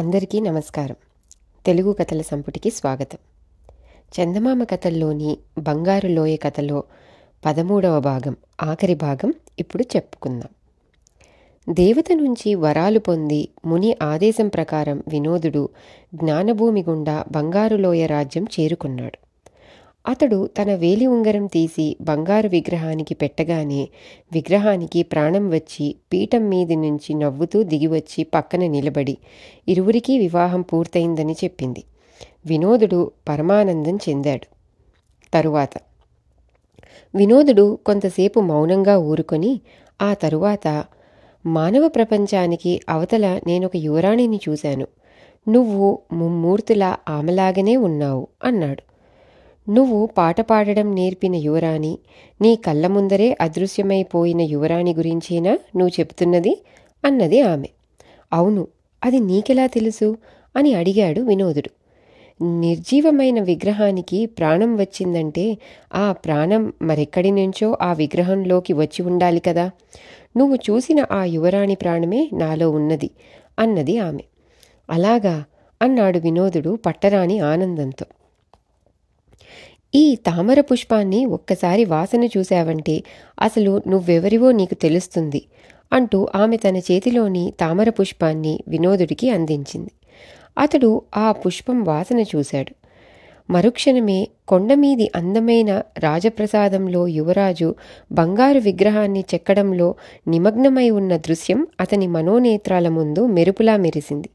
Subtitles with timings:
[0.00, 0.96] అందరికీ నమస్కారం.
[1.66, 3.18] తెలుగు కథల సంపుటికి స్వాగతం.
[4.20, 6.84] చందమామ కథల్లోని బంగారు లోయ కథలో
[7.46, 10.48] పదమూడవ భాగం ఆఖరి భాగం ఇప్పుడు చెప్పుకుందాం.
[11.74, 15.68] దేవత నుంచి వరాలు పొంది ముని ఆదేశం ప్రకారం వినోదుడు
[16.14, 19.29] జ్ఞానభూమి గుండా బంగారు లోయ రాజ్యం చేరుకున్నాడు.
[20.06, 23.88] అతడు తన వేలి ఉంగరం తీసి బంగారు విగ్రహానికి పెట్టగానే
[24.32, 29.16] విగ్రహానికి ప్రాణం వచ్చి పీఠం మీది నుంచి నవ్వుతూ దిగివచ్చి పక్కన నిలబడి
[29.68, 31.84] ఇరువురికీ వివాహం పూర్తయిందని చెప్పింది.
[32.46, 34.46] వినోదుడు పరమానందం చెందాడు.
[35.34, 35.74] తరువాత
[37.14, 39.60] వినోదుడు కొంతసేపు మౌనంగా ఊరుకొని
[40.02, 40.84] ఆ తరువాత
[41.46, 44.86] మానవ ప్రపంచానికి అవతల నేనొక యువరాణిని చూశాను.
[45.48, 48.89] నువ్వు ముమ్మూర్తులా ఆమెలాగనే ఉన్నావు అన్నాడు.
[49.70, 51.98] నువ్వు పాట పాడడం నేర్పిన యువరాణి
[52.40, 56.62] నీ కళ్ళ ముందరే అదృశ్యమైపోయిన యువరాణి గురించేనా నువ్వు చెబుతున్నది?
[57.04, 57.68] అన్నది ఆమె.
[58.32, 58.68] అవును
[59.04, 60.16] అది నీకెలా తెలుసు?
[60.56, 61.70] అని అడిగాడు వినోదుడు.
[62.60, 65.58] నిర్జీవమైన విగ్రహానికి ప్రాణం వచ్చిందంటే
[65.94, 69.70] ఆ ప్రాణం మరెక్కడి నుంచో ఆ విగ్రహంలోకి వచ్చి ఉండాలి కదా.
[70.36, 73.10] నువ్వు చూసిన ఆ యువరాణి ప్రాణమే నాలో ఉన్నది
[73.58, 74.22] అన్నది ఆమె.
[74.90, 75.44] అలాగా?
[75.82, 78.04] అన్నాడు వినోదుడు పట్టరాని ఆనందంతో.
[79.94, 83.02] ఈ తామర పుష్పాన్ని ఒక్కసారి వాసన చూశావంటే
[83.40, 85.46] అసలు నువ్వెవరివో నీకు తెలుస్తుంది
[85.92, 89.90] అంటూ ఆమె తన చేతిలోని తామర పుష్పాన్ని వినోదుడికి అందించింది.
[90.58, 92.74] అతడు ఆ పుష్పం వాసన చూశాడు.
[93.52, 97.74] మరుక్షణమే కొండమీది అందమైన రాజప్రసాదంలో యువరాజు
[98.12, 99.94] బంగారు విగ్రహాన్ని చెక్కడంలో
[100.28, 104.28] నిమగ్నమై ఉన్న దృశ్యం అతని మనోనేత్రాల ముందు మెరుపులా మెరిసింది.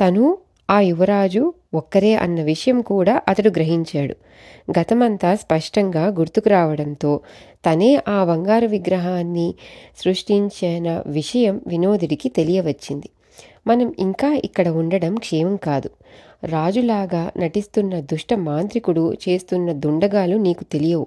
[0.00, 0.38] తను
[0.72, 1.42] ఆ యువరాజు
[1.74, 4.14] ఒక్కరే అన్న విషయం కూడా అతడు గ్రహించాడు.
[4.78, 7.12] గతమంతా స్పష్టంగా గుర్తుకు రావడంతో
[7.66, 9.48] తనే ఆ బంగారు విగ్రహాన్ని
[10.02, 13.08] సృష్టించిన విషయం వినోదుడికి తెలియవచ్చింది.
[13.66, 15.90] మనం ఇంకా ఇక్కడ ఉండడం క్షేమం కాదు.
[16.44, 21.06] రాజులాగా నటిస్తున్న దుష్ట మాంత్రికుడు చేస్తున్న దుండగాలు నీకు తెలియవు.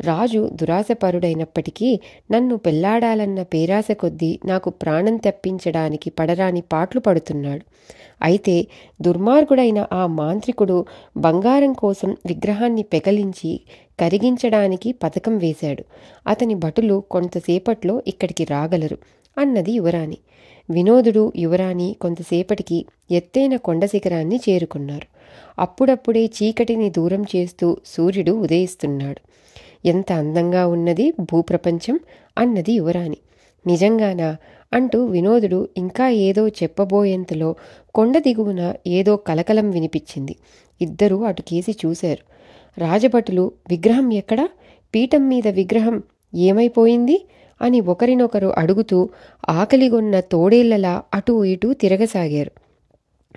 [0.00, 2.00] రాజు దురాశపరుడైనప్పటికీ
[2.30, 7.64] నన్ను పెళ్ళాడాలన్న పేరాశ కొద్దీ నాకు ప్రాణం తెప్పించడానికి పడరాని పాట్లు పడుతున్నాడు.
[8.22, 8.66] అయితే
[9.02, 10.84] దుర్మార్గుడైన ఆ మాంత్రికుడు
[11.16, 13.60] బంగారం కోసం విగ్రహాన్ని పెకలించి
[14.00, 15.84] కరిగించడానికి పథకం వేశాడు.
[16.26, 18.98] అతని భటులు కొంతసేపట్లో ఇక్కడికి రాగలరు
[19.38, 20.18] అన్నది యువరాణి.
[20.70, 25.06] వినోదుడు యువరాణి కొంతసేపటికి ఎత్తైన కొండ శిఖరాన్ని చేరుకున్నారు.
[25.60, 29.20] అప్పుడప్పుడే చీకటిని దూరం చేస్తూ సూర్యుడు ఉదయిస్తున్నాడు.
[29.88, 32.00] ఎంత అందంగా ఉన్నది భూప్రపంచం
[32.38, 33.16] అన్నది యువరాణి.
[33.66, 34.36] నిజంగానా
[34.72, 37.54] అంటూ వినోదుడు ఇంకా ఏదో చెప్పబోయేంతలో
[37.94, 40.36] కొండ దిగువన ఏదో కలకలం వినిపించింది.
[40.80, 42.30] ఇద్దరూ అటుకేసి చూశారు.
[42.80, 44.48] రాజభటులు విగ్రహం ఎక్కడా?
[44.94, 46.02] పీఠం మీద విగ్రహం
[46.34, 47.26] ఏమైపోయింది?
[47.62, 49.08] అని ఒకరినొకరు అడుగుతూ
[49.48, 52.50] ఆకలిగొన్న తోడేళ్ళలా అటూ ఇటూ తిరగసాగారు.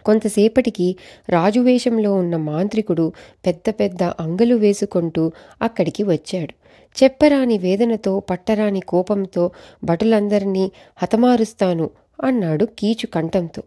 [0.06, 0.96] కొంతసేపటికి
[1.30, 3.12] రాజువేషంలో ఉన్న మాంత్రికుడు
[3.46, 6.54] పెద్ద పెద్ద అంగలు వేసుకుంటూ అక్కడికి వచ్చాడు.
[7.04, 9.52] చెప్పరాని వేదనతో పట్టరాని కోపంతో
[9.84, 11.90] భటులందరినీ హతమారుస్తాను
[12.24, 13.64] అన్నాడు కీచు కంఠంతో.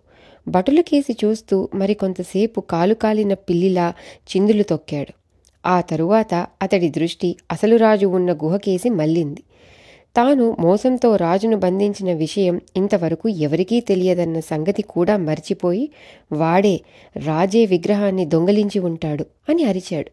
[0.48, 3.94] భటులకేసి చూస్తూ మరికొంతసేపు కాలు కాలిన పిల్లిలా
[4.28, 5.12] చిందులు తొక్కాడు.
[5.66, 9.42] ఆ తరువాత అతడి దృష్టి అసలు రాజు ఉన్న గుహకేసి మళ్ళింది.
[10.16, 15.90] తాను మోసంతో రాజును బంధించిన విషయం ఇంతవరకు ఎవరికీ తెలియదన్న సంగతి కూడా మర్చిపోయి
[16.32, 16.80] వాడే
[17.16, 20.10] రాజే విగ్రహాన్ని దొంగలించి ఉంటాడు అని అరిచాడు.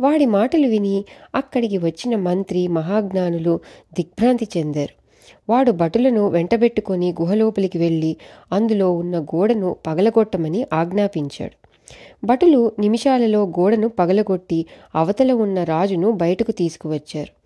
[0.00, 1.04] వాడి మాటలు విని
[1.34, 3.60] అక్కడికి వచ్చిన మంత్రి మహాజ్ఞానులు
[3.94, 4.94] దిగ్భ్రాంతి చెందారు.
[5.50, 8.16] వాడు భటులను వెంటబెట్టుకొని గుహలోపలికి వెళ్ళి
[8.52, 11.56] అందులో ఉన్న గోడను పగలగొట్టమని ఆజ్ఞాపించాడు.
[12.24, 17.43] భటులు నిమిషాలలో గోడను పగలగొట్టి అవతల ఉన్న రాజును బయటకు తీసుకువచ్చారు.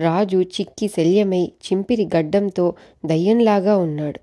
[0.00, 2.74] రాజు చిక్కి శల్యమై చింపిరి గడ్డంతో
[3.04, 4.20] దయ్యంలాగా ఉన్నాడు.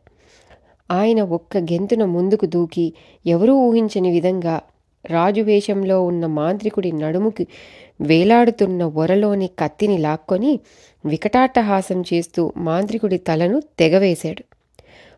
[0.92, 2.94] ఆయన ఒక్క గెంతున ముందుకు దూకి
[3.26, 4.62] ఎవరూ ఊహించని విధంగా
[5.06, 7.48] రాజు వేషంలో ఉన్న మాంత్రికుడి నడుముకి
[8.02, 10.60] వేలాడుతున్న ఒరలోని కత్తిని లాక్కొని
[11.06, 14.44] వికటాట్టహాసం చేస్తూ మాంత్రికుడి తలను తెగవేశాడు.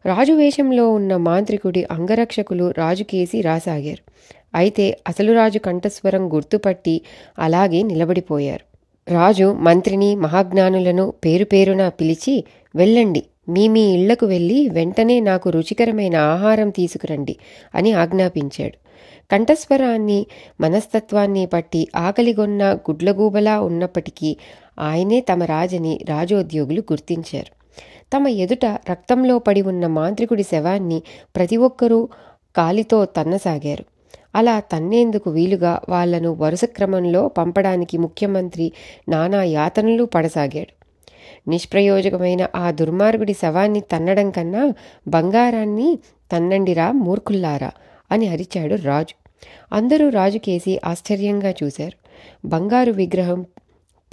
[0.06, 4.04] రాజు వేషంలో ఉన్న మాంత్రికుడి అంగరక్షకులు రాజుకేసి రాసాగారు.
[4.56, 7.01] అయితే అసలు రాజు కంఠస్వరం గుర్తుపట్టి
[7.39, 8.69] అలాగే నిలబడిపోయారు.
[9.10, 12.44] రాజు మంత్రిని మహాజ్ఞానులను పేరు పేరున పిలిచి
[12.76, 17.36] వెళ్ళండి మీ మీ ఇళ్ళకు వెళ్ళి వెంటనే నాకు రుచికరమైన ఆహారం తీసుకురండి
[17.76, 18.78] అని ఆజ్ఞాపించాడు.
[19.32, 20.26] కంఠస్వరాన్ని
[20.62, 24.38] మనస్తత్వాన్ని పట్టి ఆకలిగొన్న గుడ్లగూబలా ఉన్నప్పటికీ
[24.80, 27.52] ఆయనే తమ రాజని రాజోద్యోగులు గుర్తించారు.
[28.14, 31.04] తమ ఎదుట రక్తంలో పడి ఉన్న మాంత్రికుడి శవాన్ని
[31.36, 32.10] ప్రతి ఒక్కరూ
[32.56, 33.84] కాలితో తన్నసాగారు.
[34.36, 38.72] అలా తన్నేందుకు వీలుగా వాళ్ళను వరుస క్రమంలో పంపడానికి ముఖ్యమంత్రి
[39.10, 40.74] నానా యాతనలు పడసాగాడు.
[41.48, 44.74] నిష్ప్రయోజకమైన ఆ దుర్మార్గుడి శవాన్ని తన్నడం కన్నా
[45.08, 46.00] బంగారాన్ని
[46.31, 47.72] తన్నండిరా మూర్ఖుల్లారా
[48.12, 49.16] అని అరిచాడు రాజు.
[49.74, 51.98] అందరూ రాజుకేసి ఆశ్చర్యంగా చూశారు.
[52.46, 53.46] బంగారు విగ్రహం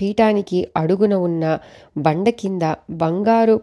[0.01, 1.59] పీఠానికి అడుగున ఉన్న
[1.97, 3.61] బండ కింద బంగారు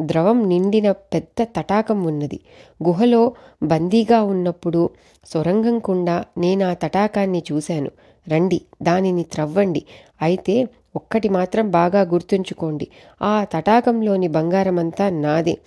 [0.00, 2.40] ద్రవం నిండిన పెద్ద తటాకం ఉన్నది.
[2.84, 3.32] గుహలో
[3.62, 4.90] బందీగా ఉన్నప్పుడు
[5.24, 6.24] సొరంగం కుండా
[6.66, 7.90] ఆ తటాకాన్ని చూశాను.
[8.28, 9.82] రండి దానిని త్రవ్వండి.
[10.22, 12.88] అయితే ఒక్కటి మాత్రం బాగా గుర్తుంచుకోండి.
[13.22, 15.58] ఆ తటాకంలోని బంగారమంతా నాదే.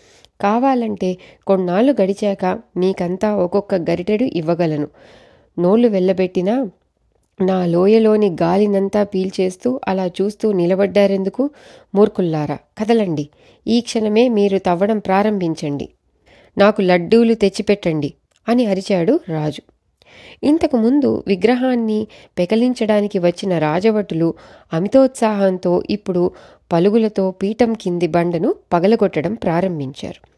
[0.41, 1.17] కావాలంటే
[1.47, 4.87] కొన్నాళ్ళు గడిచాక మీకంతా ఒక్కొక్క గరిటెడు ఇవ్వగలను.
[5.59, 6.69] నోళ్ళు వెళ్ళబెట్టినా
[7.41, 11.49] నా లోయలోని గాలినంతా పీల్చేస్తూ అలా చూస్తూ నిలబడ్డారెందుకు?
[11.95, 13.29] మూర్ఖుల్లారా కదలండి.
[13.67, 15.89] ఈ క్షణమే మీరు తవ్వడం ప్రారంభించండి.
[16.57, 18.13] నాకు లడ్డూలు తెచ్చిపెట్టండి
[18.49, 19.61] అని అరిచాడు రాజు.
[20.43, 22.07] ఇంతకు ముందు విగ్రహాన్ని
[22.37, 24.33] పెకలించడానికి వచ్చిన రాజభటులు
[24.73, 26.31] అమితోత్సాహంతో ఇప్పుడు
[26.71, 30.28] పలుగులతో పీఠం కింది బండను పగలగొట్టడం ప్రారంభించారు.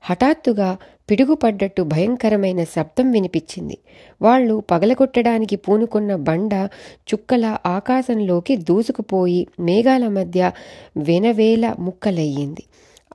[0.00, 0.76] హఠాత్తుగా
[1.10, 3.78] పిడుగుపడ్డట్టు భయంకరమైన శబ్దం వినిపించింది.
[4.22, 6.68] వాళ్ళు పగలగొట్టడానికి పూనుకున్న బండ
[7.08, 10.52] చుక్కల ఆకాశంలోకి దూసుకుపోయి మేఘాల మధ్య
[10.96, 12.62] వెనవేల ముక్కలయ్యింది.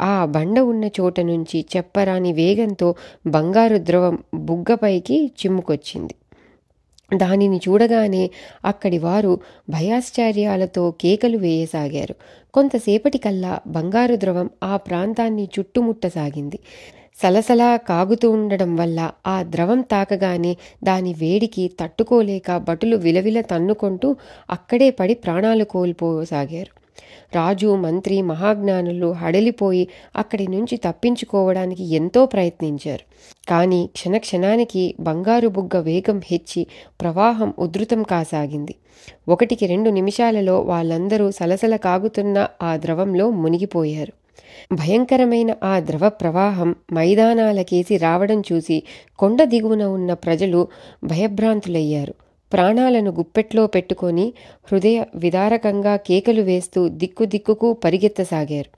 [0.02, 2.96] ఆ బండ ఉన్న చోట నుంచి చెప్పరాని వేగంతో
[3.28, 6.16] బంగారు ద్రవం బుగ్గపైకి చిమ్ముకొచ్చింది.
[7.14, 8.30] దానిని చూడగానే
[8.66, 12.16] అక్కడి వారు భయాశ్చర్యాలతో కేకలు వేయసాగారు.
[12.54, 16.60] కొంతసేపటికల్లా బంగారు ద్రవం ఆ ప్రాంతాన్ని చుట్టుముట్టసాగింది.
[17.24, 24.16] సలసలా కాగుతూ ఉండడం వల్ల ఆ ద్రవం తాకగానే దాని వేడికి తట్టుకోలేక బటులు విలవిల తన్నుకుంటూ
[24.50, 26.85] అక్కడే పడి ప్రాణాలు కోల్పోసాగారు.
[27.36, 33.06] రాజు మంత్రి మహాజ్ఞానులు హడలిపోయి అక్కడి నుంచి తప్పించుకోవడానికి ఎంతో ప్రయత్నించారు.
[33.50, 36.68] కానీ క్షణక్షణానికి బంగారు బుగ్గ వేగం హెచ్చి
[37.02, 38.76] ప్రవాహం ఉధృతం కాసాగింది.
[39.28, 44.14] ఒకటికి రెండు నిమిషాలలో వాళ్ళందరూ సలసల కాగుతున్న ఆ ద్రవంలో మునిగిపోయారు.
[44.74, 48.84] భయంకరమైన ఆ ద్రవ ప్రవాహం మైదానాలకేసి రావడం చూసి
[49.20, 50.68] కొండ దిగువన ఉన్న ప్రజలు
[51.04, 52.14] భయభ్రాంతులయ్యారు.
[52.54, 54.34] ప్రాణాలను గుప్పెట్లో పెట్టుకొని
[54.72, 58.70] హృదయ విదారకంగా కేకలు వేస్తూ దిక్కు దిక్కుకు పరిగెత్తసాగారు.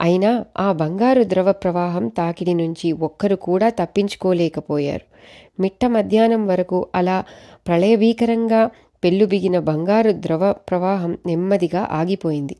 [0.00, 5.04] అయినా ఆ బంగారు ద్రవ ప్రవాహం తాకిడి నుంచి ఒక్కరు కూడా తప్పించుకోలేకపోయారు.
[5.60, 7.24] మిట్ట మధ్యాహ్నం వరకు అలా
[7.66, 8.70] ప్రళయభీకరంగా
[9.04, 12.56] పెళ్ళుబిగిన బంగారు ద్రవ ప్రవాహం నెమ్మదిగా ఆగిపోయింది.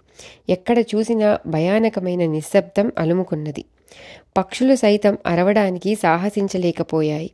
[0.48, 3.64] ఎక్కడ చూసినా భయానకమైన నిశ్శబ్దం అలుముకున్నది.
[4.36, 7.30] పక్షులు సైతం అరవడానికి సాహసించలేకపోయాయి.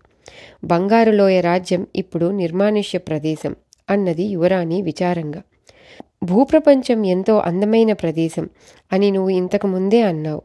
[0.64, 3.56] బంగారులోయ రాజ్యం ఇప్పుడు నిర్మానుష్య ప్రదేశం
[3.90, 5.42] అన్నది యువరాణి విచారంగా.
[6.24, 8.48] భూప్రపంచం ఎంతో అందమైన ప్రదేశం
[8.92, 10.42] అని నువ్వు ఇంతకు ముందే అన్నావు.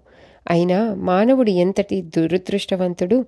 [0.50, 3.25] అయినా మానవుడు ఎంతటి దురదృష్టవంతుడు?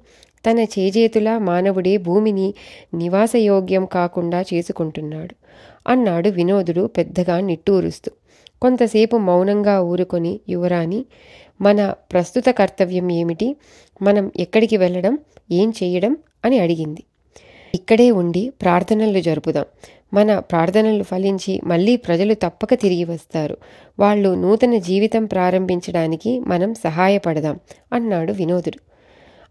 [0.50, 2.54] తన చేజేతులా మానవుడే భూమిని
[2.94, 5.36] నివాసయోగ్యం కాకుండా చేసుకుంటున్నాడు
[5.88, 8.12] అన్నాడు వినోదుడు పెద్దగా నిట్టూరుస్తూ.
[8.62, 11.06] కొంతసేపు మౌనంగా ఊరుకొని యువరాణి
[11.62, 13.56] మన ప్రస్తుత కర్తవ్యం ఏమిటి?
[14.02, 15.18] మనం ఎక్కడికి వెళ్ళడం?
[15.52, 16.18] ఏం చేయడం?
[16.46, 17.04] అని అడిగింది.
[17.76, 19.66] ఇక్కడే ఉండి ప్రార్థనలు జరుపుదాం.
[20.14, 23.58] మన ప్రార్థనలు ఫలించి మళ్ళీ ప్రజలు తప్పక తిరిగి వస్తారు.
[24.00, 27.60] వాళ్ళు నూతన జీవితం ప్రారంభించడానికి మనం సహాయపడదాం
[27.94, 28.80] అన్నాడు వినోదుడు.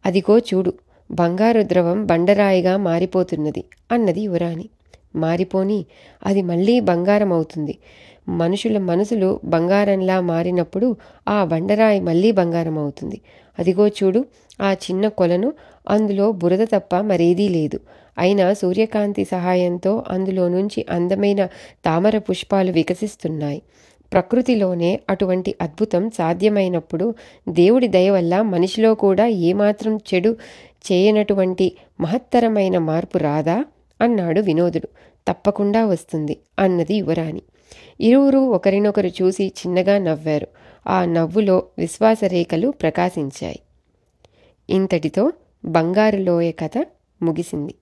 [0.07, 0.75] అదిగో చూడు
[1.11, 4.69] బంగారు ద్రవం బండరాయిగా మారిపోతున్నది అన్నది యువరాణి.
[5.15, 5.81] మారిపోని.
[6.23, 7.75] అది మళ్ళీ బంగారం అవుతుంది
[8.41, 10.89] మనుషుల మనసులు బంగారంలా మారినప్పుడు
[11.29, 13.19] ఆ బండరాయి మళ్ళీ బంగారం అవుతుంది
[13.59, 14.21] అదిగో చూడు
[14.61, 15.49] ఆ చిన్న కొలను
[15.89, 17.79] అందులో బురద తప్ప మరేదీ లేదు.
[18.19, 21.43] అయినా సూర్యకాంతి సహాయంతో అందులో నుంచి అందమైన
[21.85, 23.61] తామర పుష్పాలు వికసిస్తున్నాయి.
[24.13, 27.07] ప్రకృతిలోనే అటువంటి అద్భుతం సాధ్యమైనప్పుడు
[27.49, 30.33] దేవుడి దయ వల్ల మనిషిలో కూడా ఏమాత్రం చెడు
[30.87, 31.67] చేయనటువంటి
[32.01, 33.57] మహత్తరమైన మార్పు రాదా?
[34.03, 34.89] అన్నాడు వినోదుడు.
[35.29, 37.43] తప్పకుండా వస్తుంది అన్నది యువరాణి.
[38.01, 40.47] ఇరువురు ఒకరినొకరు చూసి చిన్నగా నవ్వారు.
[40.87, 43.61] ఆ నవ్వులో విశ్వాసరేఖలు ప్రకాశించాయి.
[44.71, 45.33] ఇంతటితో
[45.65, 46.87] బంగారు లోయ కథ
[47.23, 47.75] ముగిసింది.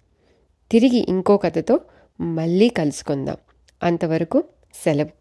[0.71, 1.81] తిరిగి ఇంకో కథతో
[2.21, 3.37] మళ్ళీ కలుసుకుందాం.
[3.83, 4.45] అంతవరకు
[4.85, 5.20] సెలవు.